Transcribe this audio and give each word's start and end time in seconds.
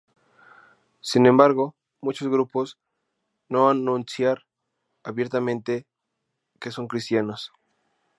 Sin 1.01 1.27
embargo, 1.27 1.75
muchos 2.01 2.27
grupos 2.27 2.79
no 3.49 3.69
anunciar 3.69 4.47
abiertamente 5.03 5.85
que 6.59 6.71
son 6.71 6.87
cristianos. 6.87 7.51